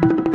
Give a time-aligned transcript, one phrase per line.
[0.00, 0.27] 终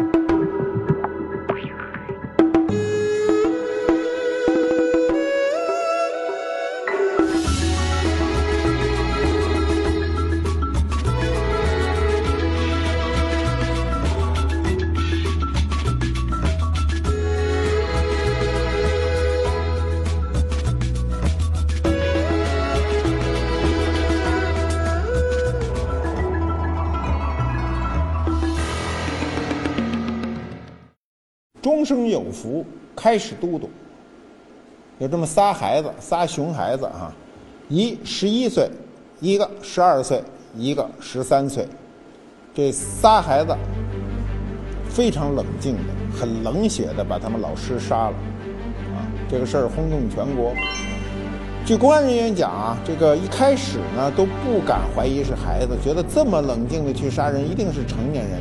[31.93, 32.65] 生有福，
[32.95, 33.69] 开始都督。
[34.99, 37.13] 有这么仨孩子，仨熊孩子啊，
[37.69, 38.69] 一十一岁，
[39.19, 40.23] 一个十二岁，
[40.55, 41.67] 一个十三岁。
[42.53, 43.55] 这仨孩子
[44.89, 48.15] 非常冷静的、很冷血的把他们老师杀了，
[48.93, 50.53] 啊，这个事儿轰动全国。
[51.65, 58.39] 据公安人员讲啊，这个一开始呢都不敢怀疑是孩子，觉得这么冷静的去杀人一定是成年人。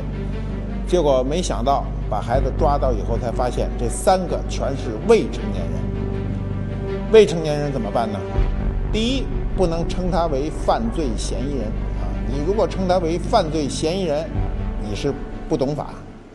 [0.85, 7.07] 结果没想到把孩子抓到以后，才发现这三个全是未成年人。
[7.11, 8.19] 未成年人怎么办呢？
[8.91, 9.25] 第一，
[9.57, 11.65] 不能称他为犯罪嫌疑人
[11.97, 12.05] 啊！
[12.29, 14.29] 你如果称他为犯罪嫌疑人，
[14.87, 15.11] 你是
[15.49, 15.85] 不懂法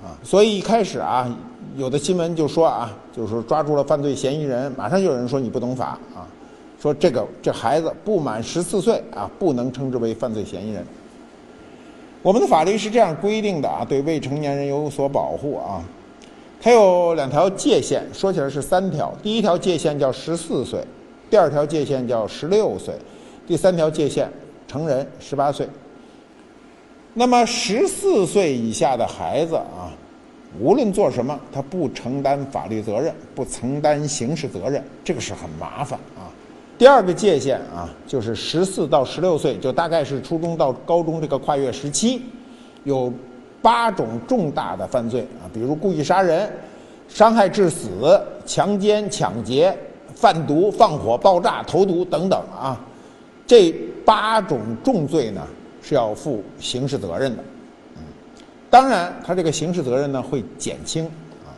[0.02, 0.18] 啊！
[0.24, 1.32] 所以一开始啊，
[1.76, 6.26] 有的新闻就说啊，就是抓住了犯罪嫌疑人，马上就有人说你不懂法啊，
[6.82, 10.84] 说这个这孩子不满十四岁啊，不能称之为犯罪嫌疑人。
[12.28, 15.82] 我们的法律是这样规定的啊，对未成年人有所保护啊。
[16.60, 19.10] 它有两条界限，说起来是三条。
[19.22, 20.84] 第一条界限叫十四岁，
[21.30, 22.94] 第二条界限叫十六岁，
[23.46, 24.30] 第三条界限
[24.66, 25.66] 成人十八岁。
[27.14, 29.88] 那么十四岁以下的孩子啊，
[30.60, 35.98] 无论做什么，他不承担法律责任，不承担刑事责任，这个是很麻烦。
[36.78, 42.22] 第二个界限啊，就是十四到十六岁，就大概是初中到高中这个跨越时期，
[42.84, 43.12] 有
[43.60, 46.48] 八种重大的犯罪啊，比如故意杀人、
[47.08, 49.76] 伤害致死、强奸、抢劫、
[50.14, 52.80] 贩毒、放火、爆炸、投毒等等啊，
[53.44, 53.72] 这
[54.04, 55.44] 八种重罪呢
[55.82, 57.42] 是要负刑事责任的。
[57.96, 58.02] 嗯，
[58.70, 61.04] 当然，他这个刑事责任呢会减轻
[61.44, 61.50] 啊。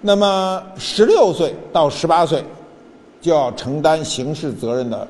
[0.00, 2.42] 那么十六岁到十八岁。
[3.26, 5.06] 就要承担刑事责任的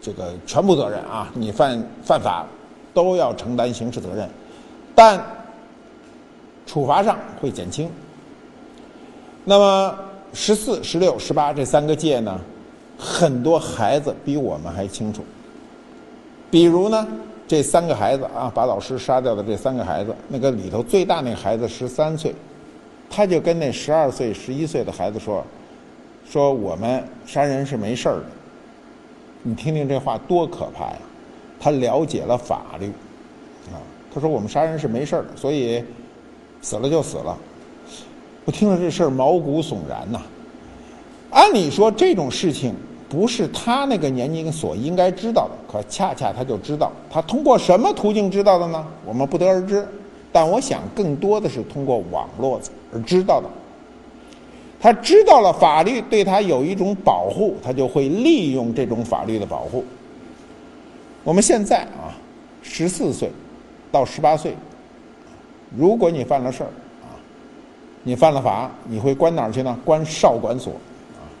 [0.00, 1.30] 这个全部责任啊！
[1.32, 2.44] 你犯犯法
[2.92, 4.28] 都要承担刑事责任，
[4.96, 5.24] 但
[6.66, 7.88] 处罚上会减轻。
[9.44, 9.96] 那么
[10.32, 12.36] 十四、十六、十八这三个界呢，
[12.98, 15.24] 很多孩子比我们还清楚。
[16.50, 17.06] 比如呢，
[17.46, 22.34] 这三个孩子啊，把老师杀掉的这三个孩子，那个里头最大那孩子十三岁，
[23.08, 25.44] 他就跟那十二岁、十一岁的孩子说。
[26.32, 28.24] 说我们杀人是没事儿的，
[29.42, 30.96] 你听听这话多可怕呀！
[31.60, 32.86] 他了解了法律，
[33.70, 33.76] 啊，
[34.10, 35.84] 他说我们杀人是没事儿的，所以
[36.62, 37.36] 死了就死了。
[38.46, 40.22] 我听了这事儿毛骨悚然呐。
[41.32, 42.74] 按理说这种事情
[43.10, 46.90] 不是他那个年龄所应该知道的，可恰恰他就知道。
[47.10, 48.82] 他通过什么途径知道的呢？
[49.04, 49.86] 我们不得而知。
[50.32, 52.58] 但我想更多的是通过网络
[52.90, 53.46] 而知道的。
[54.82, 59.84] 他知道了法律对他有一种保护，他就会利用这种法律的保护。
[61.22, 62.10] 我们现在啊，
[62.62, 63.30] 十四岁
[63.92, 64.56] 到十八岁，
[65.76, 67.14] 如果你犯了事儿啊，
[68.02, 69.78] 你犯了法，你会关哪儿去呢？
[69.84, 70.72] 关少管所。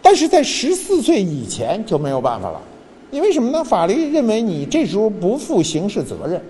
[0.00, 2.62] 但是在十四岁以前就没有办法了，
[3.10, 3.64] 因为什么呢？
[3.64, 6.40] 法律认为你这时候不负刑事责任，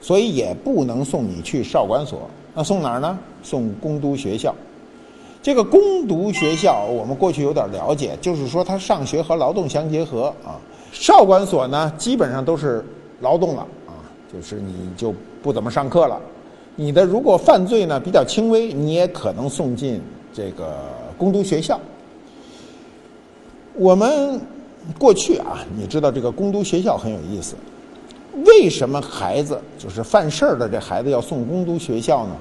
[0.00, 2.30] 所以也不能送你去少管所。
[2.54, 3.18] 那送哪儿呢？
[3.42, 4.54] 送公读学校。
[5.48, 10.60] 这个攻读学校，我们过去有点了解，就是说他上学和劳动相结合啊。
[10.92, 12.84] 少管所呢，基本上都是
[13.22, 13.96] 劳动了啊，
[14.30, 16.20] 就是你就不怎么上课了。
[16.76, 20.02] 你的如果犯罪呢比较轻微，你也可能送进
[20.34, 20.76] 这个
[21.16, 21.80] 攻读学校。
[23.72, 24.38] 我们
[24.98, 27.54] 过去啊，你知道这个攻读学校很有意思，
[28.44, 32.36] 为什么孩子就是犯事儿的这孩子要送攻读学校呢？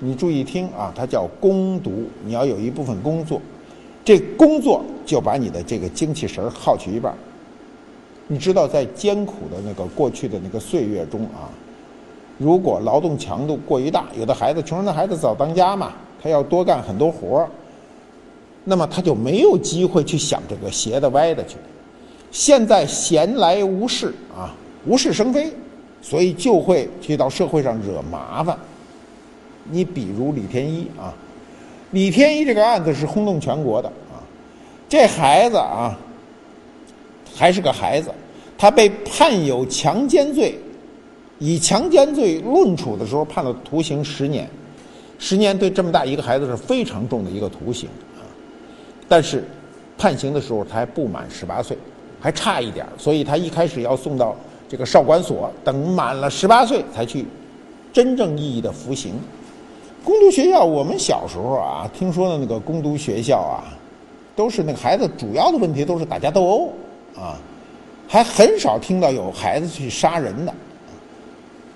[0.00, 3.40] 你注意听啊，它叫攻读，你要有一部分工作，
[4.04, 7.12] 这工作就把你的这个精气神儿耗去一半。
[8.28, 11.50] 你知道，在艰苦的那个过去的那个岁月中啊，
[12.36, 17.48] 如果劳动强度过于大，有的孩子穷人的孩子早当家嘛，他要多干很多活儿，
[18.64, 21.56] 那么他就没有机会去想这个斜的歪的去。
[22.30, 24.54] 现在闲来无事啊，
[24.86, 25.50] 无事生非，
[26.02, 28.56] 所以就会去到社会上惹麻烦。
[29.70, 31.12] 你比如李天一啊，
[31.90, 34.20] 李天一这个案子是轰动全国的啊，
[34.88, 35.98] 这孩子啊
[37.34, 38.10] 还是个孩子，
[38.56, 40.58] 他被判有强奸罪，
[41.38, 44.48] 以强奸罪论处的时候判了徒刑十年，
[45.18, 48.26] 十年对这么大一个孩子是非常重的一个徒刑啊。
[49.06, 49.44] 但是
[49.96, 51.76] 判刑的时候他还不满十八岁，
[52.20, 54.34] 还差一点所以他一开始要送到
[54.68, 57.24] 这个少管所，等满了十八岁才去
[57.92, 59.14] 真正意义的服刑。
[60.04, 63.64] 攻读学校，我们小时候啊，听说的那个攻读学校啊，
[64.34, 66.72] 都是那个孩子主要的问题都是打架斗殴
[67.16, 67.36] 啊，
[68.06, 70.54] 还很少听到有孩子去杀人的。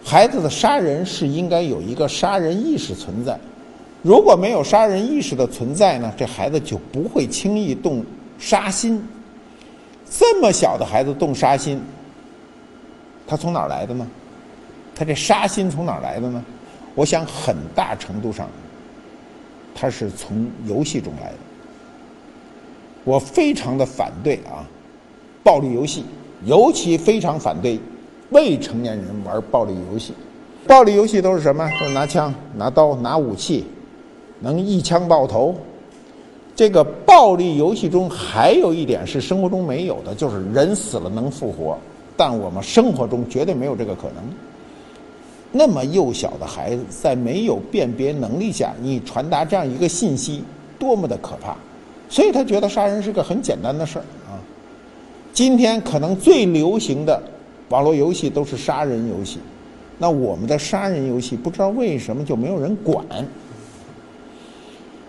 [0.05, 3.39] 孩子的杀人是应该有一个杀人意识存在，
[4.03, 8.05] 如果没有杀人意识的存在呢，这孩子就不会轻易动
[8.39, 9.07] 杀心。
[10.11, 11.81] 这么小的孩子动杀心，
[13.27, 14.07] 他从哪儿来的呢？
[14.95, 16.45] 他这杀心从哪儿来的呢？
[16.95, 18.49] 我想很大程度上，
[19.75, 21.37] 它是从游戏中来的。
[23.05, 24.65] 我非常的反对啊，
[25.43, 26.05] 暴力游戏，
[26.45, 27.81] 尤其非常反对
[28.31, 30.13] 未成年人玩暴力游戏。
[30.67, 31.69] 暴力游戏都是什么？
[31.81, 33.67] 都是拿枪、拿刀、拿武器，
[34.41, 35.55] 能一枪爆头。
[36.55, 41.77] 这个暴力游戏中还有一点是生活中没有的，就是人死了能复活，
[42.17, 44.23] 但我们生活中绝对没有这个可能。
[45.53, 50.43] 那么幼小的孩子在没有辨别能力下，你传达这样一个信息，
[50.79, 51.55] 多么的可怕！
[52.09, 54.41] 所以他觉得杀人是个很简单的事儿啊。
[55.33, 57.23] 今天可能最流行的
[57.69, 59.39] 网络游戏都是杀人游戏，
[59.99, 63.05] 那我们的杀人游戏不知道为什么就没有人管。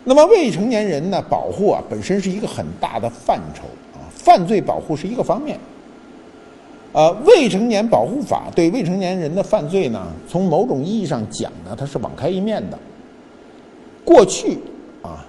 [0.04, 3.64] 那么未成年人呢，保护啊本身是一个很大的范畴
[3.94, 5.58] 啊，犯罪保护是一个方面。
[6.94, 12.78] 呃，未成年保护法对未成年人的犯罪呢，从某种意义上讲呢，它是网开一面的。
[14.06, 14.60] 过去
[15.02, 15.26] 啊，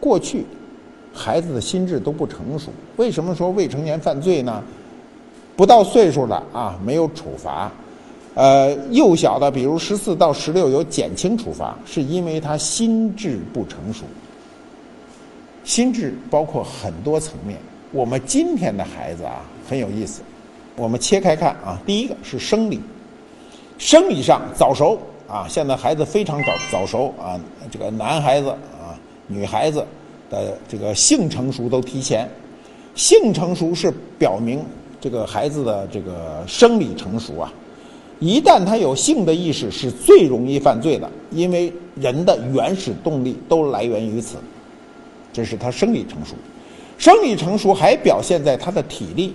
[0.00, 0.44] 过去
[1.12, 4.62] 孩子的心智都不成熟，为什么说未成年犯罪呢？
[5.54, 7.70] 不到岁数的啊，没有处罚；
[8.34, 14.04] 呃，幼小的，比如十四到十六有减轻处罚，是因为他心智不成熟。
[15.62, 17.56] 心智包括很多层面，
[17.92, 20.22] 我们今天的孩子啊，很有意思。
[20.76, 22.80] 我们切开看啊，第一个是生理，
[23.76, 24.98] 生理上早熟
[25.28, 27.38] 啊，现在孩子非常早早熟啊，
[27.70, 28.96] 这个男孩子啊、
[29.26, 29.84] 女孩子
[30.30, 32.26] 的这个性成熟都提前，
[32.94, 34.64] 性成熟是表明
[34.98, 37.52] 这个孩子的这个生理成熟啊，
[38.18, 44.38] 一旦他有性的意识，是最容易犯罪的，因为人的原始动力都来源于此，
[45.34, 46.34] 这是他生理成熟，
[46.96, 49.34] 生理成熟还表现在他的体力。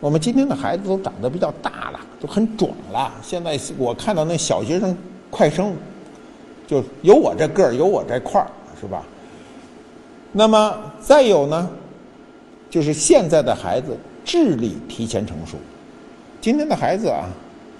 [0.00, 3.12] 我们今天的孩子都长得比较大了，都很壮了。
[3.20, 4.96] 现在我看到那小学生
[5.28, 5.74] 快生，
[6.68, 8.46] 就有我这个儿，有我这块儿，
[8.80, 9.02] 是吧？
[10.30, 11.68] 那么再有呢，
[12.70, 15.56] 就是现在的孩子智力提前成熟。
[16.40, 17.28] 今天的孩子啊，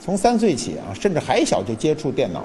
[0.01, 2.41] 从三岁起啊，甚至还小就接触电脑，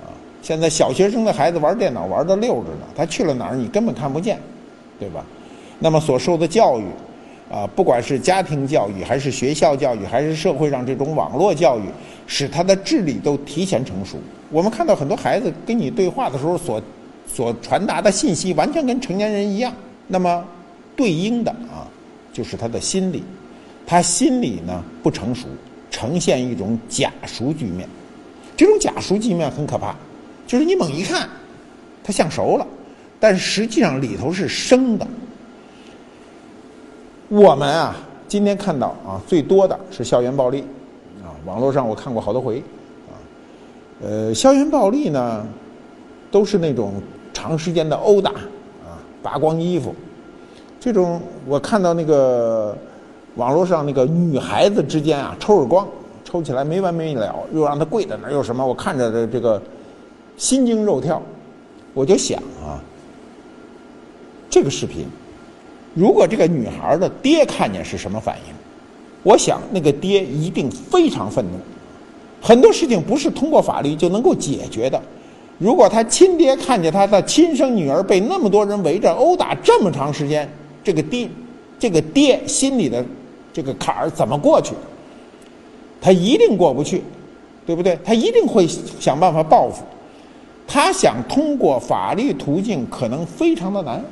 [0.00, 0.08] 啊，
[0.40, 4.40] 现在小学生的孩子玩电脑玩的溜着呢，他去了哪儿你根本看不见，
[4.98, 5.22] 对吧？
[5.78, 6.84] 那么所受的教育。
[7.50, 11.82] 啊，不管是家庭教育，还是学校教育，还是社会上这种网络教育，
[12.28, 14.18] 使他的智力都提前成熟。
[14.50, 16.80] 我们看到很多孩子跟你对话的时候，所
[17.26, 19.72] 所传达的信息完全跟成年人一样。
[20.06, 20.44] 那么，
[20.94, 21.90] 对应的啊，
[22.32, 23.24] 就是他的心理，
[23.84, 25.48] 他心理呢不成熟，
[25.90, 27.88] 呈现一种假熟局面。
[28.56, 29.96] 这种假熟局面很可怕，
[30.46, 31.28] 就是你猛一看，
[32.04, 32.64] 他像熟了，
[33.18, 35.04] 但实际上里头是生的。
[37.30, 37.94] 我们啊，
[38.26, 40.64] 今天看到啊，最多的是校园暴力，
[41.22, 42.58] 啊，网络上我看过好多回，
[43.08, 43.14] 啊，
[44.02, 45.46] 呃，校园暴力呢，
[46.28, 46.94] 都是那种
[47.32, 49.94] 长时间的殴打，啊，扒光衣服，
[50.80, 52.76] 这种我看到那个
[53.36, 55.86] 网络上那个女孩子之间啊，抽耳光，
[56.24, 59.62] 抽起来没完没了，又让她跪在那儿，又什么，我看着这这个
[60.36, 61.22] 心惊肉跳，
[61.94, 62.82] 我就想啊，
[64.50, 65.06] 这个视频。
[65.94, 68.54] 如果这个女孩的爹看见是什么反应？
[69.22, 71.52] 我想那个爹一定非常愤怒。
[72.40, 75.00] 很多事情不是通过法律就能够解决的。
[75.58, 80.48] 如果他亲爹看见他的亲生女儿被那么多人围着殴打这么长时间，
[80.82, 81.28] 这个爹，
[81.78, 83.04] 这个爹心里的
[83.52, 84.72] 这个坎儿怎么过去？
[86.00, 87.02] 他一定过不去，
[87.66, 87.98] 对不对？
[88.02, 89.84] 他一定会想办法报复。
[90.66, 94.02] 他想通过法律途径，可能非常的难。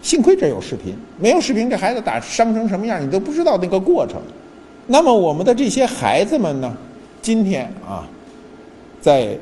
[0.00, 4.20] 幸亏这有视频，没有视频，这孩子打伤成什么样，你都不知道那个过程。
[4.86, 6.76] 那么我们的这些孩子们呢？
[7.20, 8.08] 今天啊，
[9.00, 9.36] 在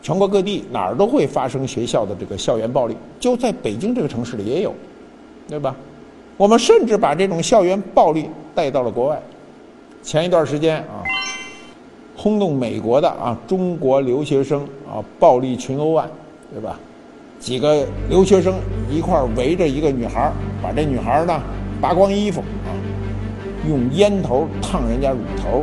[0.00, 4.72] 全国各地哪儿都会发生学校的这个校园暴力，就在北京这个城市里也有，
[5.48, 5.74] 对吧？
[6.36, 9.20] 我们甚至把这种校园暴力带到了国外。
[10.02, 11.02] 前一段时间啊，
[12.16, 16.08] 轰动美国的啊，中国留学生啊，暴力群殴案，
[16.52, 16.78] 对吧？
[17.44, 18.54] 几个留学生
[18.90, 20.32] 一块围着一个女孩
[20.62, 21.42] 把这女孩呢
[21.78, 22.72] 扒光衣服啊，
[23.68, 25.62] 用烟头烫人家乳头，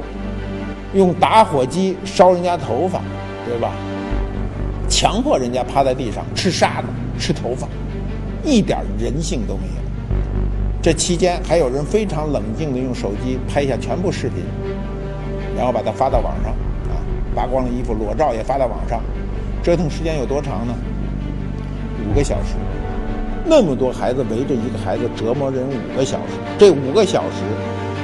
[0.93, 3.01] 用打火机烧人家头发，
[3.47, 3.71] 对吧？
[4.87, 7.67] 强迫人家趴在地上吃沙子、吃头发，
[8.43, 9.81] 一点人性都没有。
[10.83, 14.43] 这期间还有人非常冷静地用手机拍下全部视频，
[15.57, 16.51] 然后把它发到网上，
[16.93, 17.01] 啊，
[17.33, 19.01] 扒光了衣服，裸照也发到网上，
[19.63, 20.75] 折腾时间有多长呢？
[22.09, 22.55] 五个小时，
[23.45, 27.43] 那么多孩子围着一个孩子折磨人五个小时，这五个小时，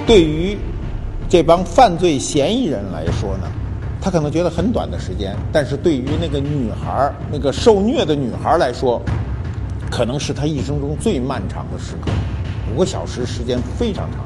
[0.06, 0.58] 对于
[1.30, 3.48] 这帮犯罪嫌疑人来说呢，
[4.02, 9.02] 他可能觉得很短的时间，但是对于那个女孩那个受虐的女孩来说，
[9.92, 12.12] 可能是她一生中最漫长的时刻。
[12.74, 14.26] 五个小时时间非常长，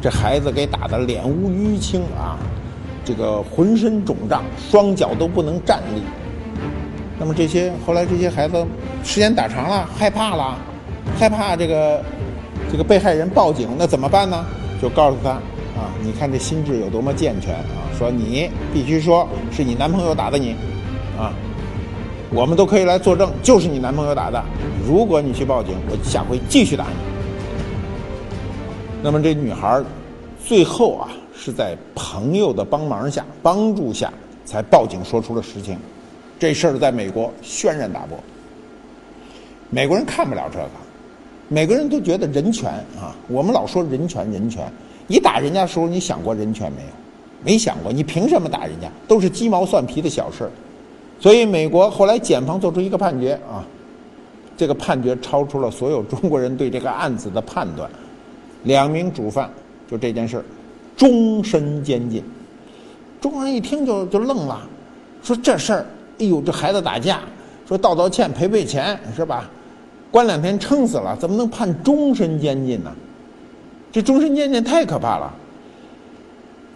[0.00, 2.38] 这孩子给打的脸无淤青啊，
[3.04, 6.02] 这个浑身肿胀，双脚都不能站立。
[7.18, 8.66] 那么这些后来这些孩子
[9.04, 10.58] 时间打长了，害怕了，
[11.18, 12.02] 害怕这个
[12.70, 14.44] 这个被害人报警，那怎么办呢？
[14.82, 17.88] 就告诉他啊，你看这心智有多么健全啊！
[17.96, 20.56] 说你必须说是你男朋友打的你，
[21.16, 21.32] 啊，
[22.30, 24.42] 我们都可以来作证，就是你男朋友打的。
[24.86, 26.96] 如果你去报警，我下回继续打你。
[29.02, 29.82] 那么这女孩
[30.44, 34.12] 最后啊是在朋友的帮忙下、帮助下
[34.44, 35.78] 才报警说出了实情。
[36.38, 38.18] 这事儿在美国轩然大波。
[39.70, 40.68] 美国人看不了这个，
[41.48, 43.16] 每个人都觉得人权啊。
[43.28, 44.70] 我们老说人权，人权。
[45.06, 46.88] 你打人家的时候，你想过人权没有？
[47.44, 47.92] 没想过。
[47.92, 48.88] 你凭什么打人家？
[49.06, 50.50] 都是鸡毛蒜皮的小事儿。
[51.20, 53.64] 所以美国后来检方做出一个判决啊，
[54.56, 57.90] 这个判决超出了所有中国人对这个案子的判断。
[58.64, 59.50] 两名主犯
[59.90, 60.44] 就这件事，
[60.96, 62.22] 终身监禁。
[63.20, 64.66] 中国人一听就就愣了，
[65.22, 65.86] 说这事儿，
[66.18, 67.20] 哎呦，这孩子打架，
[67.66, 69.50] 说道道歉赔赔钱是吧？
[70.10, 72.92] 关两天撑死了，怎么能判终身监禁呢？
[73.90, 75.32] 这终身监禁太可怕了。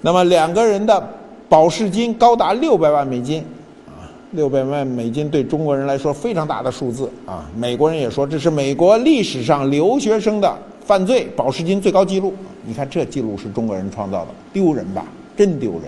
[0.01, 1.09] 那么两个人的
[1.49, 3.45] 保释金高达六百万美金，
[3.87, 7.49] 啊，六百万美金对中国人来说非常大的数字啊。
[7.57, 10.57] 美国人也说这是美国历史上留学生的。
[10.89, 12.33] 犯罪保释金最高纪录，
[12.65, 15.05] 你看这记录是中国人创造的，丢人吧？
[15.37, 15.83] 真丢人！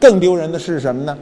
[0.00, 1.14] 更丢人的是什么呢？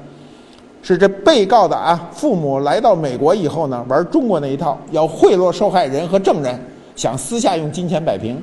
[0.83, 6.59] 是这被告的啊父母来到美国以后呢，玩中国那一套，要贿赂受害人和证人，
[6.97, 8.41] 想私下用金钱摆平，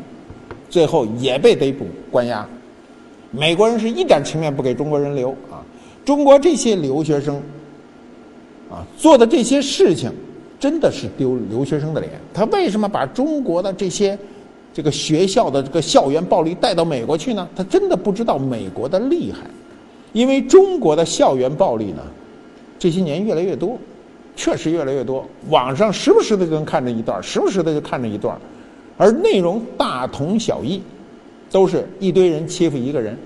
[0.69, 2.47] 最后也被逮捕关押。
[3.31, 5.63] 美国人是一点情面不给中国人留啊！
[6.05, 7.35] 中国这些留学生
[8.69, 10.11] 啊做的这些事情，
[10.59, 12.11] 真的是丢留学生的脸。
[12.33, 14.17] 他为什么把中国的这些？
[14.73, 17.47] 这个学校的这个校园暴力带到美国去呢？
[17.55, 19.39] 他真的不知道美国的厉害，
[20.11, 22.03] 因为中国的校园暴力呢，
[22.77, 23.77] 这些年越来越多，
[24.35, 25.25] 确实越来越多。
[25.49, 28.37] 网上时不时的就能看着一段，时不时的就看着一段，
[28.97, 30.81] 而内容大同小异，
[31.51, 33.17] 都是一堆人欺负一个人，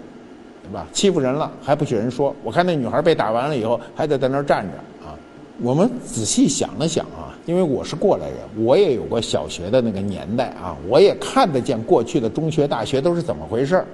[0.64, 0.86] 对吧？
[0.94, 2.36] 欺负人了还不许人说。
[2.44, 5.16] 我看那女孩被打完了以后，还得在那儿站着啊。
[5.62, 7.36] 我们仔细想了想啊。
[7.46, 13.86] 因为我是过来人，我也有过小学的那个年代啊，我也看得见过去的中学、大学都是怎么回事儿。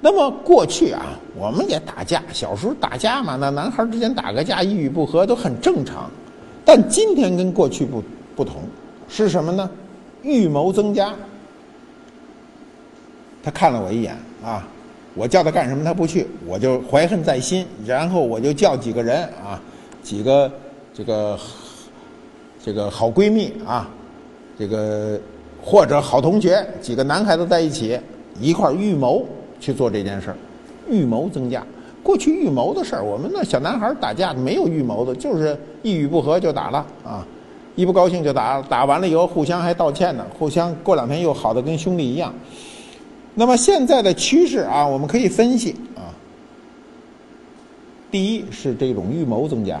[0.00, 6.10] 那么过去啊，我们也打架，小时候打架嘛，那男孩之间打个架，一语不合都很正常。
[6.64, 8.02] 但今天跟过去不
[8.34, 8.62] 不同，
[9.08, 9.70] 是什么呢？
[10.22, 11.14] 预谋增加。
[13.42, 14.66] 他看了我一眼啊，
[15.14, 19.60] 我叫他干什么他不去，我就怀恨在心，然后我就叫几个人啊，
[20.02, 20.50] 几个
[20.94, 21.38] 这个。
[22.64, 23.88] 这个好闺蜜啊，
[24.58, 25.20] 这个
[25.62, 27.96] 或者好同学，几个男孩子在一起
[28.40, 29.24] 一块预谋
[29.60, 30.36] 去做这件事儿，
[30.88, 31.64] 预谋增加。
[32.02, 37.26] 过去预谋的事儿，我们那小男孩打架没有预谋的，就是一语不合就打了啊，
[37.74, 42.32] 一不高兴就打，打完了以后互相还道歉呢，互相过两天又好的跟兄弟一样。
[43.34, 46.14] 那么现在的趋势啊，我们可以分析啊，
[48.10, 49.80] 第一是这种预谋增加，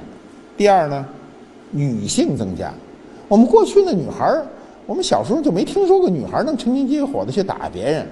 [0.56, 1.06] 第二呢？
[1.72, 2.72] 女性增加，
[3.26, 4.46] 我们过去的女孩儿，
[4.86, 8.06] 我们小时候就没听说过女孩能成群结伙的去打别人，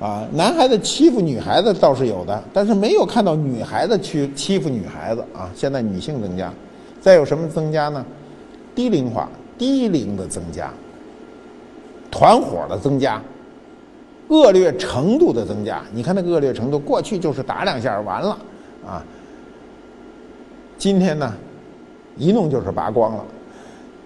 [0.00, 5.50] 啊，男孩子欺负女孩子倒是有的，但是没有看到女孩子去欺负女孩子啊。
[5.54, 6.52] 现在女性增加，
[7.00, 8.04] 再有什么增加呢？
[8.74, 10.72] 低龄化、低龄的增加，
[12.10, 13.22] 团伙的增加，
[14.28, 15.80] 恶劣程度的增加。
[15.92, 18.38] 你看那个恶劣程度，过去就是打两下完了，
[18.84, 19.04] 啊，
[20.76, 21.32] 今天呢？
[22.16, 23.24] 一弄就是拔光了，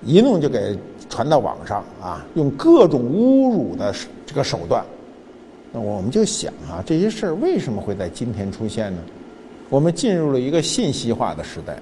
[0.03, 0.79] 一弄就给
[1.11, 4.85] 传到网上啊，用各种侮辱的这个手段。
[5.73, 9.03] 那我们就想啊，这些事儿为什么会在今天出现呢？
[9.69, 11.79] 我们进入了一个信息化的时代，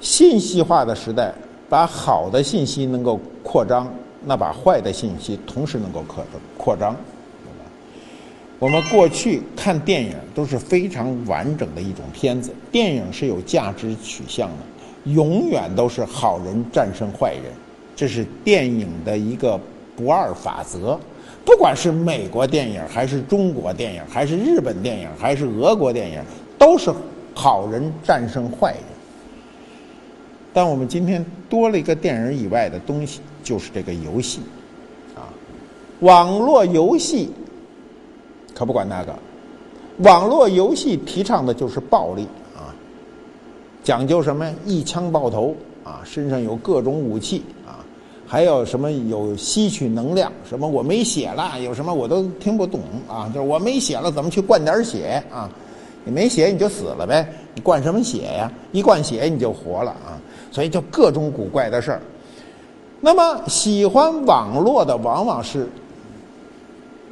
[0.00, 1.32] 信息化的时代
[1.68, 3.88] 把好的信息能够扩张，
[4.24, 6.24] 那把坏的信息同时能够扩
[6.58, 6.96] 扩张。
[8.58, 17.52] 我们过去看电影都是非常完整的一种片子，电影是有价值取向的，永远都是好人战胜坏人，
[17.94, 19.60] 这是电影的一个
[19.94, 20.98] 不二法则。
[21.44, 26.20] 不管是美国电影，还是中国电影，还是日本电影，还是俄国电影，
[26.58, 26.92] 都是
[27.34, 28.82] 好人战胜坏人。
[30.52, 34.40] 但我们今天多了一个电影以外的东西，就是这个游戏，
[35.14, 35.28] 啊，
[36.00, 37.30] 网络游戏。
[38.54, 39.14] 可不管那个，
[39.98, 42.22] 网络游戏提倡的就是暴力。
[42.56, 42.72] 啊，
[43.82, 44.46] 讲究什么？
[44.46, 45.54] 呀一枪爆头。
[45.82, 47.44] 啊，身上有各种武器，
[48.26, 55.48] 还有什么有吸取能量，什么我没血了，有什么我都听不懂啊，就是我没血了，怎么去灌点血啊？
[56.04, 58.50] 你没血你就死了呗，你灌什么血呀？
[58.72, 62.00] 一灌血你就活了啊，所以就各种古怪的事儿。
[63.00, 65.68] 那么喜欢网络的往往是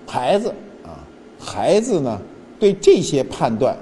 [0.06, 0.48] 孩子
[0.82, 0.96] 啊。
[1.38, 2.20] 孩子呢，
[2.58, 3.76] 对这些判断，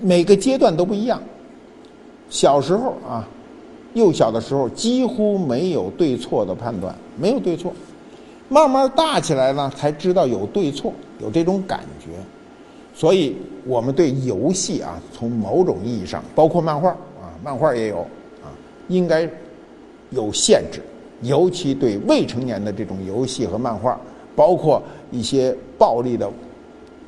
[0.00, 1.22] 每个阶段都不一样。
[2.28, 3.28] 小时候啊，
[3.94, 7.72] 幼小的时候几乎没有对错的判断，没有对错。
[8.48, 12.10] 慢慢大起来呢，才知道有对错，有这种感觉。
[12.94, 18.00] 所以，我们对游戏啊，从某种意义上，包括漫画啊，漫画也有
[18.42, 18.52] 啊，
[18.88, 19.28] 应该
[20.10, 20.82] 有限制，
[21.22, 23.98] 尤其对未成年的这种游戏和漫画。
[24.34, 26.26] 包括一些暴力的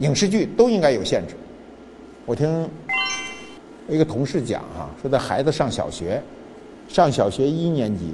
[0.00, 1.34] 影视剧都应该有限制。
[2.26, 2.68] 我听
[3.88, 6.22] 一个同事讲哈，说在孩子上小学，
[6.88, 8.12] 上小学一年级，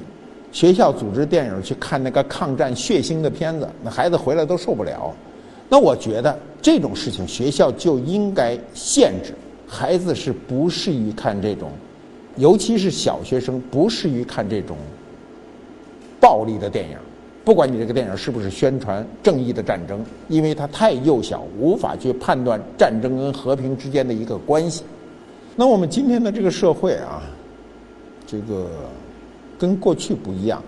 [0.53, 5.15] 学校组织电影去看那个抗战血腥的片子，那孩子回来都受不了。
[5.69, 9.35] 那我觉得这种事情学校就应该限制，
[9.67, 11.71] 孩子是不适于看这种，
[12.37, 14.77] 尤其是小学生不适于看这种
[16.21, 16.97] 暴力的电影。
[17.43, 24.85] 不管你这个电影是不是宣传正义的战争，因为它太幼小，无法去判断战争跟和平之间的一个关系。
[25.57, 27.23] 那我们今天的这个社会啊，
[28.31, 28.69] 这个
[29.59, 30.63] 跟过去不一样。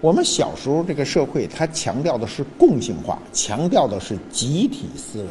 [0.00, 5.28] 我们小时候这个社会，它强调的是共性化，强调的是集体思维。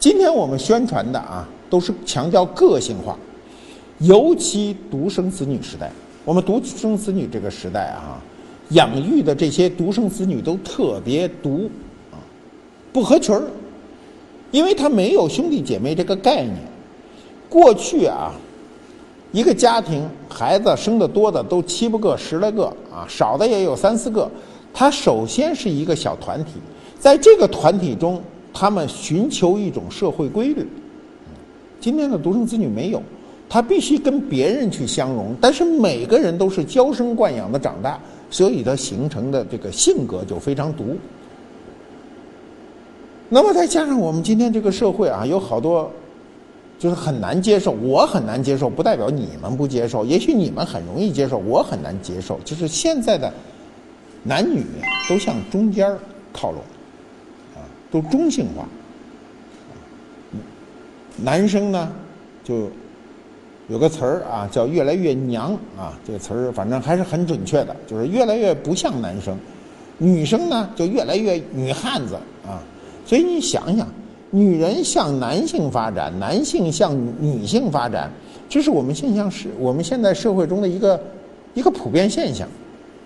[0.00, 3.16] 今天我们宣传的啊，都是强调个性化，
[3.98, 5.92] 尤其独生子女时代。
[6.24, 8.20] 我们独生子女这个时代啊。
[8.70, 11.68] 养育的这些独生子女都特别独，
[12.12, 12.18] 啊，
[12.92, 13.42] 不合群儿，
[14.52, 16.56] 因为他没有兄弟姐妹这个概念。
[17.48, 18.32] 过去啊，
[19.32, 24.30] 一个家庭孩子生的多的都七八个、十来个啊，少的也有三四个。
[24.72, 26.52] 他首先是一个小团体，
[26.98, 28.20] 在这个团体中，
[28.52, 30.66] 他们寻求一种社会规律。
[31.80, 33.02] 今天的独生子女没有，
[33.48, 37.98] 他必须跟别人去相融，但是每个人都是娇生惯养的长大。
[38.32, 40.96] 所以他形成的这个性格就非常独。
[43.28, 45.90] 那么再加上我们今天这个社会啊，有好多
[46.80, 50.04] 就是很难接受，我很难接受，不代表你们不接受。
[50.04, 52.40] 也许你们很容易接受，我很难接受。
[52.44, 53.32] 就是现在的
[54.24, 54.64] 男女
[55.08, 55.96] 都向中间
[56.32, 56.60] 靠拢，
[57.54, 57.62] 啊，
[57.92, 58.66] 都中性化。
[61.16, 61.92] 男生呢，
[62.42, 62.68] 就。
[63.68, 69.38] 有个词儿啊，叫“越来越娘”啊，这个词儿反正还是很准确的，就是越来越不像男生，
[69.96, 72.60] 女生呢就越来越女汉子啊。
[73.06, 73.86] 所以你想想，
[74.30, 78.10] 女人向男性发展，男性向女性发展，
[78.48, 81.00] 这是我们现象是我们现在社会中的一个
[81.54, 82.46] 一个普遍现象。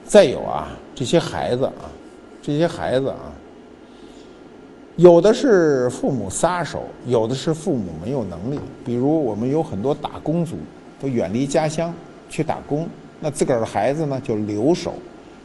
[0.04, 1.88] 再有啊，这些孩子啊，
[2.42, 3.32] 这些孩子啊。
[4.96, 8.60] 有的是父母撒手，有的是父母没有能力。
[8.84, 10.56] 比如我们有很多打工族，
[11.00, 11.92] 都远离家乡
[12.28, 12.86] 去打工，
[13.18, 14.92] 那自个儿的孩子呢就留守，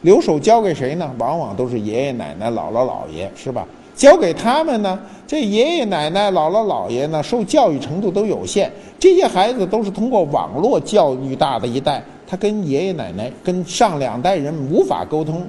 [0.02, 1.10] 留守交给谁呢？
[1.18, 3.66] 往往都是爷爷奶奶、姥姥姥爷，是吧？
[4.00, 15.46] 交给他们呢，这爷爷奶奶、姥姥姥爷呢，受教育程度都有限，这些孩子都是通过网络教育大的一代，他跟爷爷奶奶、跟上两代人无法沟通，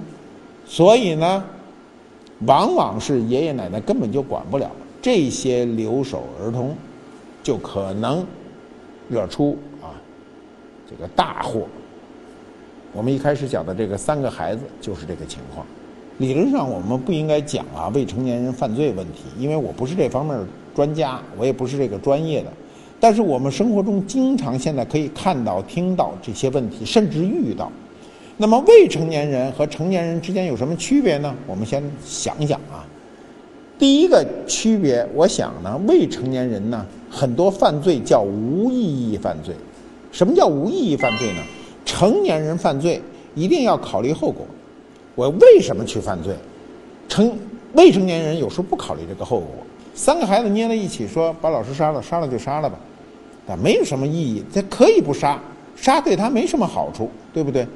[0.65, 1.41] 所以呢。
[2.47, 6.75] 往往是爷爷奶奶根本就管不了这些留守儿童，
[7.43, 8.25] 就可能
[9.07, 9.93] 惹出啊
[10.89, 11.67] 这个大祸。
[12.93, 15.63] 我们一开始讲的这个三个孩子就是这个情况。
[16.21, 20.37] 理论上我们不应该讲啊未成年人犯罪问题，因为我不是这方面
[20.75, 22.53] 专家，我也不是这个专业的。
[22.99, 27.71] 但是我们生活中经常现在可以看到、听到这些问题，甚至遇到。
[28.37, 31.33] 那么未成年人和成年人之间有什么区别呢？
[31.47, 32.85] 我们先想想啊。
[33.79, 39.55] 第一个区别，我想呢，未成年人呢，很多犯罪叫无意义犯罪。
[40.11, 41.41] 什么叫无意义犯罪呢？
[41.83, 43.01] 成年人犯罪
[43.33, 44.45] 一定要考虑后果。
[45.21, 46.33] 我为什么去犯罪？
[47.07, 47.37] 成
[47.73, 49.49] 未成年人有时候不考虑这个后果。
[49.93, 52.75] 三个孩子捏在一起说把老师杀了，杀了就杀了吧，
[53.47, 54.43] 啊，没有什么意义。
[54.51, 55.39] 他可以不杀，
[55.75, 57.67] 杀对他没什么好处，对不对？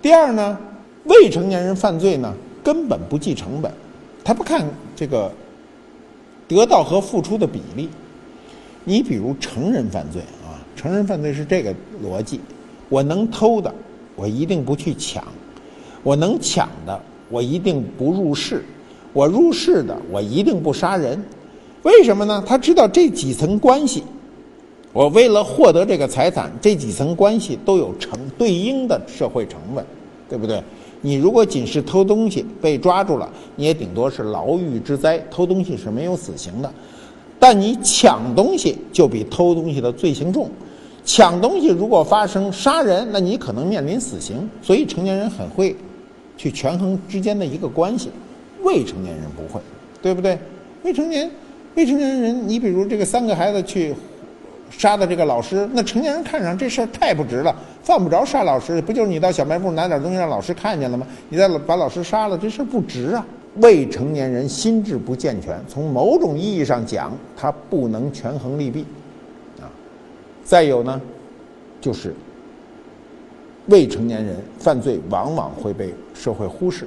[0.00, 0.58] 第二呢，
[1.04, 2.32] 未成年人犯罪呢，
[2.64, 3.70] 根本不计成本，
[4.24, 5.30] 他不看这个
[6.48, 7.90] 得到和付出的比例。
[8.84, 12.40] 你比如成人犯罪啊，成人犯罪是这个逻辑：
[12.88, 13.70] 我能偷的，
[14.14, 15.22] 我一定不去抢；
[16.06, 18.58] 我能抢的，我一定不入室；
[19.12, 21.20] 我入室的，我一定不杀人。
[21.82, 22.40] 为什么呢？
[22.46, 24.04] 他知道这几层关系，
[24.92, 29.84] 我为了获得这个财产，这几层关系都有成对应的社会成本，
[30.28, 30.62] 对不对？
[31.00, 36.72] 你如果仅是偷东西被抓住了，你也顶多是牢狱之灾，偷东西是没有死刑的。
[37.40, 40.48] 但你抢东西就比偷东西的罪行重，
[41.04, 44.48] 抢东西如果发生杀人，那你可能面临死刑。
[44.62, 45.74] 所以成年人很会
[46.36, 48.10] 去权衡之间的一个关系，
[48.62, 49.60] 未成年人不会，
[50.02, 50.38] 对不对？
[50.82, 51.30] 未成年。
[51.74, 53.94] 未成年人，你比如这个三个孩子去
[54.70, 61.06] 杀的这个老师，那成年人看上这事儿太不值了，犯不着杀老师，不就是你到小卖部拿点东西让老师看见了吗？
[61.28, 63.26] 你再把老师杀了，这事儿不值啊！
[63.56, 68.86] 未成年人心智不健全，从某种意义上讲，他不能权衡利弊，
[69.60, 69.68] 啊，
[70.42, 70.98] 再有呢，
[71.78, 72.14] 就是
[73.66, 76.86] 未成年人犯罪往往会被社会忽视，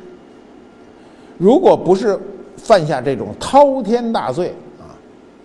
[1.38, 2.18] 如果不是
[2.58, 4.96] 犯下这种滔天大罪啊。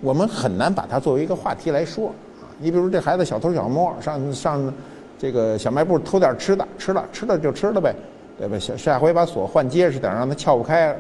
[0.00, 2.08] 我们很难把它作为一个话题来说
[2.40, 2.44] 啊！
[2.58, 4.74] 你比如这孩子小偷小摸，上上
[5.18, 7.94] 这个小卖部偷点吃的，吃了吃了就吃了呗，
[8.38, 8.58] 对吧？
[8.58, 10.94] 下下回把锁换结实点，让他撬不开，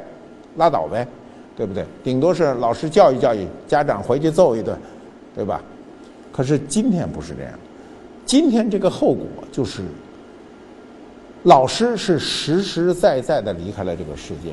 [0.56, 1.06] 拉倒呗，
[1.54, 1.84] 对不对？
[2.02, 4.78] 顶多是老师教育教育，家长回去揍一顿，
[5.34, 5.60] 对吧？
[6.32, 7.52] 可是今天不是这样，
[8.24, 9.82] 今天这个后果就是，
[11.44, 14.50] 老师是实实在在的离开了这个世界。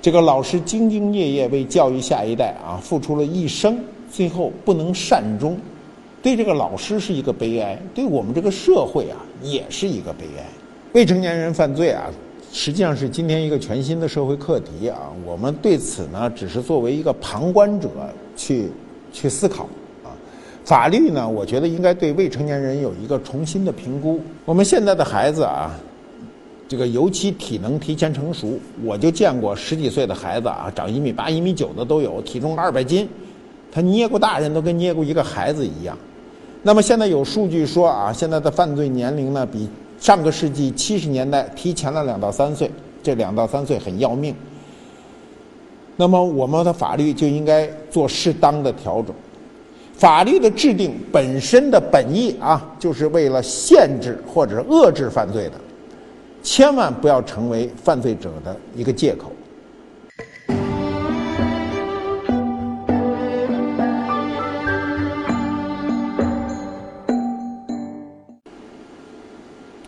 [0.00, 3.78] 这个老师兢兢业业为教育下一代啊，付出了一生，
[4.10, 5.58] 最后不能善终，
[6.22, 10.46] 对这个老师是一个悲哀，对我们这个社会啊也是一个悲哀。
[10.94, 12.08] 未成年人犯罪啊，
[12.50, 15.12] 实际上是今天一个全新的社会课题啊。
[15.26, 17.90] 我们对此呢，只是作为一个旁观者
[18.34, 18.70] 去
[19.12, 19.68] 去思考。
[20.68, 24.20] 法律呢，我觉得应该对未成年人有一个重新的评估。
[24.44, 25.70] 我们现在的孩子啊。
[26.68, 33.08] 这个尤其体能提前成熟，我就见过十几岁的孩子啊，长一米八、一米九的都有，体重二百斤，
[33.72, 35.96] 他捏过大人都跟捏过一个孩子一样。
[36.62, 39.66] 那么现在有数据说啊，现在的犯罪年龄呢，比
[39.98, 42.70] 上个世纪七十年代提前了两到三岁，
[43.02, 44.34] 这两到三岁很要命。
[45.96, 49.14] 那么我们的法律就应该做适当的调整，
[49.98, 55.52] 法律的制定本身的本意啊，就是为了限制或者遏制犯罪的。
[56.40, 59.32] 千万不要成为犯罪者的一个借口。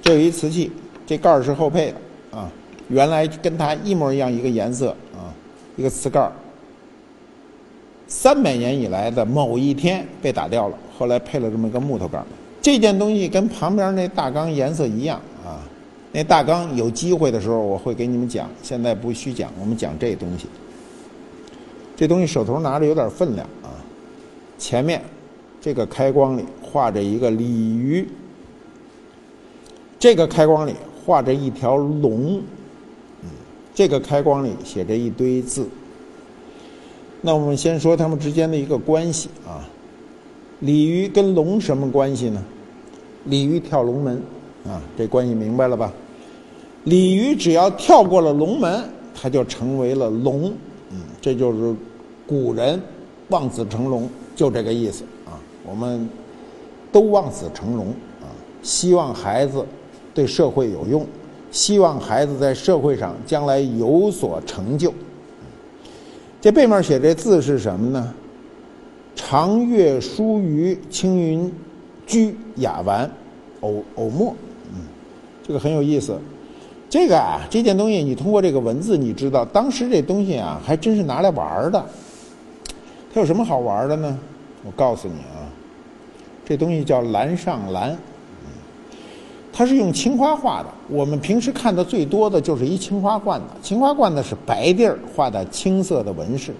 [0.03, 0.73] 这有一瓷器，
[1.07, 2.51] 这盖儿是后配的啊，
[2.89, 5.31] 原来跟它一模一样一个颜色啊，
[5.77, 6.33] 一个瓷盖儿。
[8.11, 12.27] 三百年以来的某一天被打掉了，后来配了这么一个木头盖儿。
[12.61, 15.63] 这件东西跟旁边那大缸颜色一样啊。
[16.11, 19.49] 那大缸有机会的时候我会给你们讲，现在不需讲。
[19.61, 20.47] 我们讲这东西，
[21.97, 23.71] 这东西手头拿着有点分量啊。
[24.59, 25.01] 前面
[25.61, 28.09] 这个开光里画着一个鲤鱼，
[30.01, 30.75] 这个开光里
[31.07, 32.43] 画着一条龙，
[33.23, 33.31] 嗯，
[33.73, 35.69] 这个开光里写着一堆字。
[37.23, 39.67] 那我们先说它们之间的一个关系啊。
[40.61, 42.43] 鲤鱼跟龙什么关系呢？
[43.25, 44.21] 鲤鱼跳龙门。
[44.67, 45.91] 啊，这关系明白了吧？
[46.85, 50.53] 鲤鱼只要跳过了龙门，它就成为了龙。
[50.91, 51.75] 嗯，这就是
[52.27, 52.79] 古人
[53.29, 54.07] 望子成龙，
[54.37, 55.33] 就这个意思啊。
[55.65, 56.07] 我们
[56.93, 57.87] 都望子成龙
[58.21, 58.29] 啊，
[58.63, 59.65] 希望孩子
[60.13, 61.07] 对社会有用，
[61.51, 64.93] 希望孩子在社会上将来有所成就。
[66.41, 68.15] 这背面写这字是什么呢？
[69.15, 71.53] 长月疏于青云
[72.07, 73.11] 居雅玩，
[73.61, 74.35] 偶偶墨。
[74.73, 74.81] 嗯
[75.47, 76.19] 这个很有意思，
[76.89, 81.85] 这个啊，这件东西你通过这个文字，你知道当时这东西啊，还真是拿来玩的。
[83.13, 84.19] 它有什么好玩的呢？
[84.65, 85.45] 我告诉你啊，
[86.45, 87.99] 这东西叫蓝上蓝，
[89.53, 90.69] 它是用青花画的。
[90.89, 96.53] 我们平时看的最多的就是一青花罐子，青花罐子是白地儿画的青色的纹饰。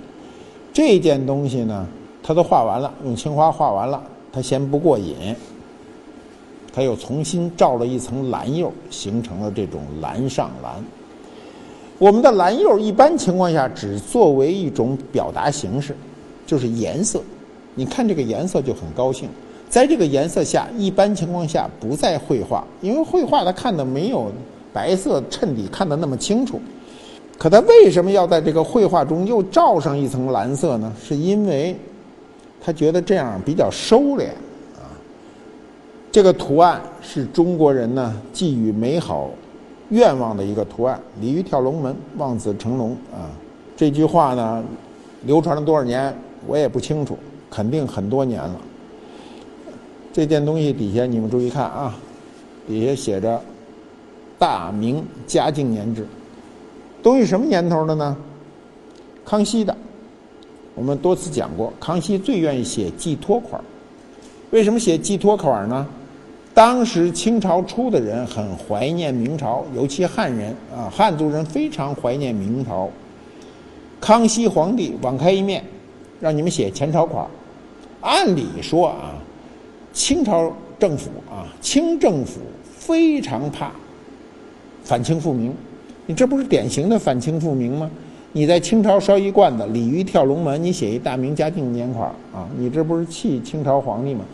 [0.73, 1.87] 这件东西呢，
[2.23, 4.01] 它他都画完了，用青花画完了，
[4.33, 5.35] 他嫌不过瘾，
[6.73, 10.73] 他又重新罩了一层蓝釉，形成了这种蓝上蓝。
[11.99, 15.97] 我们的蓝釉一般情况下只作为一种表达形式，
[16.47, 17.21] 就是颜色。
[17.75, 19.29] 你看这个颜色就很高兴，
[19.71, 24.31] 在这个颜色下，一般情况下不再绘画，因为绘画他看的没有
[24.73, 26.61] 白色衬底看的那么清楚。
[27.39, 30.93] 可他为什么要在这个绘画中又罩上一层蓝色呢？
[31.01, 31.75] 是因为
[32.61, 34.27] 他觉得这样比较收敛
[34.77, 34.91] 啊。
[36.11, 39.31] 这个图案是中国人呢寄予美好
[39.91, 43.31] 愿望的一个图案，“鲤鱼跳龙门，望子成龙”啊。
[43.77, 44.63] 这句话呢
[45.25, 46.13] 流传了多少年，
[46.47, 47.17] 我也不清楚，
[47.49, 48.57] 肯定很多年了。
[50.13, 51.95] 这件东西底下你们注意看啊，
[52.67, 53.41] 底下写着
[54.39, 56.07] “大明嘉靖年制”。
[57.03, 58.17] 东西什么年头的呢？
[59.25, 59.77] 康熙的。
[60.75, 63.61] 我们多次讲过，康熙最愿意写寄托款
[64.51, 65.87] 为什么写寄托款呢？
[66.53, 72.89] 当时清朝初的人很怀念明朝，尤其汉人啊，汉族人非常怀念明朝。
[74.01, 75.65] 康熙皇帝网开一面，
[76.19, 77.25] 让你们写前朝款
[78.01, 79.15] 按理说啊，
[79.93, 83.71] 清朝政府啊，清政府非常怕
[84.83, 85.53] 反清复明。
[86.07, 87.91] 你这不是典型的反清复明吗？
[88.33, 94.25] 你在清朝烧一罐子，鲤鱼跳龙门，你写一大明嘉靖年款啊，你这不是气清朝皇帝吗？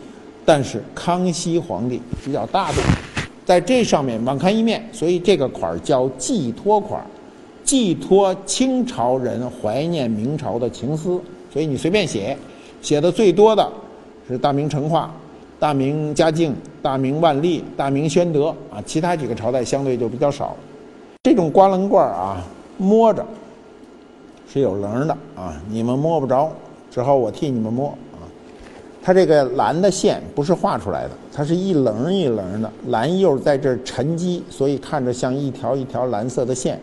[0.45, 2.79] 但是康熙皇帝比较大度，
[3.43, 7.05] 在这上面网开一面，所以这个款叫寄托款，
[7.63, 11.19] 寄托清朝人怀念明朝的情思，
[11.51, 12.37] 所以你随便写，
[12.81, 13.69] 写的最多的
[14.27, 15.13] 是大明成化、
[15.59, 20.55] 大明嘉靖、大明万历、大明宣德啊，其他几个朝代相对就比较少。
[21.23, 22.43] 这种瓜棱罐啊，
[22.77, 23.25] 摸着
[24.47, 26.51] 是有棱的啊，你们摸不着，
[26.91, 28.21] 只好我替你们摸啊。
[29.01, 36.79] 它这个蓝的线不是画出来的，它是一棱一棱的蓝釉在这沉积，所以看着像一条一条蓝色的线，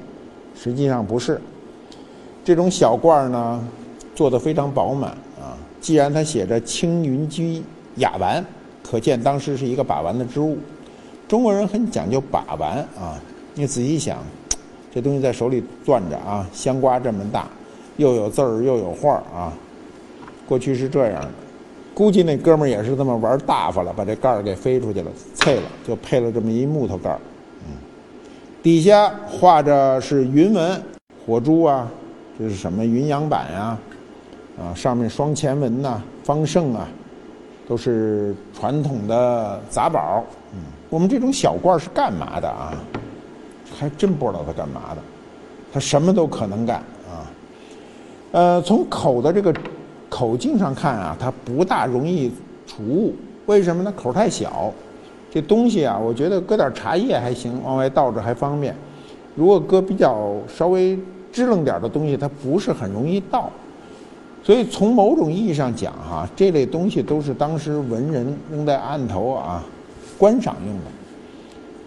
[0.55, 1.41] 实际上不是。
[2.45, 3.67] 这种小罐呢，
[4.15, 5.57] 做的非常饱满啊。
[5.81, 7.63] 既然它写着青云居
[7.97, 8.45] 雅玩，
[8.88, 10.59] 可见当时是一个把玩的之物。
[11.27, 13.18] 中国人很讲究把玩啊。
[13.55, 14.18] 你仔细想，
[14.92, 17.47] 这东西在手里攥着啊，香瓜这么大，
[17.97, 19.53] 又有字儿又有画儿啊。
[20.47, 21.31] 过去是这样的，
[21.94, 27.18] 估计那哥们儿也是这么玩大发了，把这盖儿给飞出去了，碎了，就配了这么一木头盖儿。
[27.66, 27.73] 嗯，
[28.62, 30.83] 底下画着是云纹，
[31.25, 31.88] 火珠啊，
[32.38, 33.79] 这是什么云阳板呀？
[34.59, 36.88] 啊，上面双钱纹呐，方胜啊，
[37.66, 40.24] 都是传统的杂宝。
[40.53, 42.72] 嗯，我们这种小罐是干嘛的啊？
[43.77, 45.03] 还真不知道它干嘛的，
[45.72, 47.27] 它什么都可能干啊。
[48.33, 49.53] 呃，从口的这个
[50.09, 52.33] 口径上看啊，它不大容易
[52.66, 53.14] 储物。
[53.46, 53.92] 为什么呢？
[53.96, 54.72] 口太小，
[55.31, 58.74] 这东西啊，我觉得搁点茶叶还行，往外倒着还方便。
[59.35, 60.98] 如果搁比较稍微
[61.33, 63.50] 支棱点的东西，它不是很容易倒。
[64.44, 69.64] 所以从某种意义上讲哈，这类东西都是当时文人扔在案头啊，
[70.18, 70.83] 观赏用的。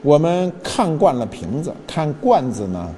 [0.01, 2.89] 我们看惯了瓶子，看罐子呢，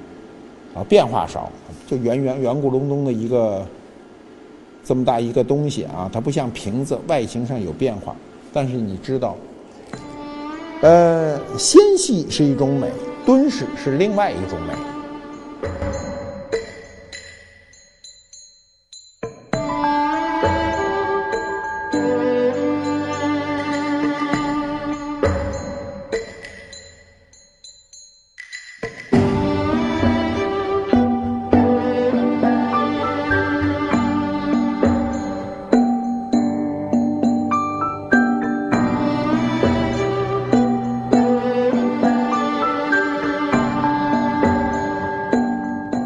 [0.74, 1.52] 啊，变化少，
[1.86, 3.62] 就圆圆圆咕隆咚的一个
[4.82, 8.16] 这么大一个东西啊，它不像瓶子外形上有变化。
[8.54, 9.36] 但是你知道，
[10.80, 12.90] 呃，纤细是一种美，
[13.26, 15.68] 敦实是另外一种美。